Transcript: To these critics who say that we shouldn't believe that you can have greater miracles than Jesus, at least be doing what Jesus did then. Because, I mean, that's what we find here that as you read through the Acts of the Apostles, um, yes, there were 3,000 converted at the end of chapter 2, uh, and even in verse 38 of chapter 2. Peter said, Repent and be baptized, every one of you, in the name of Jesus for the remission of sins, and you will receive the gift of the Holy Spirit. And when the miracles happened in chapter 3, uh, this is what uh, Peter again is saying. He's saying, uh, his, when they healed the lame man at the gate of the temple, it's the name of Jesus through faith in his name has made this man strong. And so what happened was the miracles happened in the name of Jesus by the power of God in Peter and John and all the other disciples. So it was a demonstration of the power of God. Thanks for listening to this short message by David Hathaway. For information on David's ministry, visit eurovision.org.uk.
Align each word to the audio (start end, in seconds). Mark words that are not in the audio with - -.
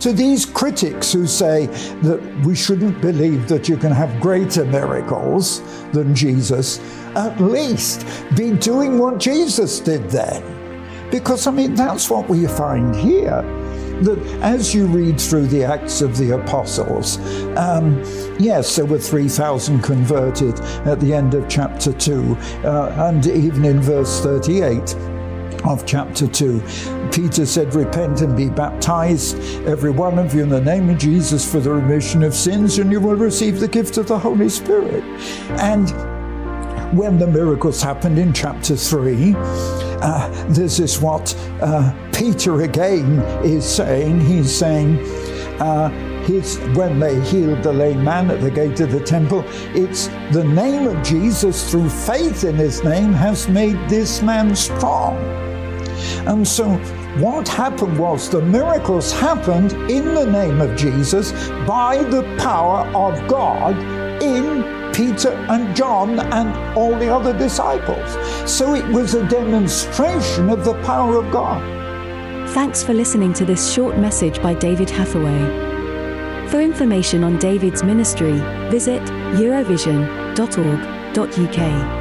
To 0.00 0.12
these 0.12 0.46
critics 0.46 1.12
who 1.12 1.26
say 1.26 1.66
that 2.02 2.20
we 2.44 2.54
shouldn't 2.54 3.00
believe 3.00 3.48
that 3.48 3.68
you 3.68 3.76
can 3.76 3.90
have 3.90 4.20
greater 4.20 4.64
miracles 4.64 5.60
than 5.92 6.14
Jesus, 6.14 6.78
at 7.16 7.40
least 7.40 8.06
be 8.36 8.52
doing 8.52 8.98
what 8.98 9.18
Jesus 9.18 9.80
did 9.80 10.08
then. 10.08 10.42
Because, 11.10 11.46
I 11.46 11.50
mean, 11.50 11.74
that's 11.74 12.10
what 12.10 12.28
we 12.28 12.46
find 12.46 12.94
here 12.94 13.42
that 14.02 14.18
as 14.42 14.72
you 14.74 14.86
read 14.86 15.20
through 15.20 15.46
the 15.46 15.64
Acts 15.64 16.02
of 16.02 16.16
the 16.16 16.36
Apostles, 16.40 17.18
um, 17.56 17.98
yes, 18.38 18.76
there 18.76 18.84
were 18.84 18.98
3,000 18.98 19.82
converted 19.82 20.58
at 20.86 21.00
the 21.00 21.12
end 21.12 21.34
of 21.34 21.48
chapter 21.48 21.92
2, 21.92 22.36
uh, 22.64 23.08
and 23.08 23.26
even 23.26 23.64
in 23.64 23.80
verse 23.80 24.20
38 24.20 24.94
of 25.68 25.84
chapter 25.84 26.26
2. 26.26 26.60
Peter 27.12 27.44
said, 27.44 27.74
Repent 27.74 28.22
and 28.22 28.36
be 28.36 28.48
baptized, 28.48 29.36
every 29.66 29.90
one 29.90 30.18
of 30.18 30.34
you, 30.34 30.42
in 30.42 30.48
the 30.48 30.60
name 30.60 30.88
of 30.88 30.98
Jesus 30.98 31.50
for 31.50 31.60
the 31.60 31.70
remission 31.70 32.22
of 32.22 32.34
sins, 32.34 32.78
and 32.78 32.90
you 32.90 33.00
will 33.00 33.16
receive 33.16 33.60
the 33.60 33.68
gift 33.68 33.98
of 33.98 34.08
the 34.08 34.18
Holy 34.18 34.48
Spirit. 34.48 35.04
And 35.60 35.90
when 36.96 37.18
the 37.18 37.26
miracles 37.26 37.82
happened 37.82 38.18
in 38.18 38.32
chapter 38.32 38.76
3, 38.76 39.34
uh, 39.36 40.46
this 40.48 40.80
is 40.80 41.00
what 41.00 41.34
uh, 41.60 41.92
Peter 42.12 42.62
again 42.62 43.18
is 43.44 43.66
saying. 43.66 44.20
He's 44.20 44.56
saying, 44.56 44.98
uh, 45.60 45.90
his, 46.24 46.58
when 46.74 46.98
they 46.98 47.20
healed 47.26 47.62
the 47.62 47.72
lame 47.72 48.04
man 48.04 48.30
at 48.30 48.40
the 48.40 48.50
gate 48.50 48.80
of 48.80 48.92
the 48.92 49.00
temple, 49.00 49.44
it's 49.74 50.06
the 50.32 50.44
name 50.44 50.86
of 50.86 51.02
Jesus 51.02 51.70
through 51.70 51.90
faith 51.90 52.44
in 52.44 52.54
his 52.54 52.82
name 52.84 53.12
has 53.12 53.48
made 53.48 53.76
this 53.88 54.22
man 54.22 54.54
strong. 54.54 55.16
And 56.28 56.46
so 56.46 56.68
what 57.18 57.48
happened 57.48 57.98
was 57.98 58.28
the 58.28 58.42
miracles 58.42 59.12
happened 59.12 59.72
in 59.90 60.14
the 60.14 60.26
name 60.26 60.60
of 60.60 60.76
Jesus 60.76 61.32
by 61.66 62.04
the 62.04 62.22
power 62.38 62.86
of 62.94 63.28
God 63.28 63.76
in 64.22 64.92
Peter 64.92 65.30
and 65.48 65.74
John 65.74 66.20
and 66.20 66.76
all 66.76 66.96
the 66.98 67.08
other 67.08 67.36
disciples. 67.36 68.10
So 68.50 68.74
it 68.74 68.86
was 68.88 69.14
a 69.14 69.26
demonstration 69.28 70.50
of 70.50 70.64
the 70.64 70.74
power 70.82 71.16
of 71.16 71.32
God. 71.32 71.62
Thanks 72.50 72.82
for 72.82 72.92
listening 72.92 73.32
to 73.34 73.44
this 73.44 73.72
short 73.72 73.98
message 73.98 74.42
by 74.42 74.54
David 74.54 74.90
Hathaway. 74.90 76.48
For 76.48 76.60
information 76.60 77.24
on 77.24 77.38
David's 77.38 77.82
ministry, 77.82 78.38
visit 78.70 79.02
eurovision.org.uk. 79.36 81.97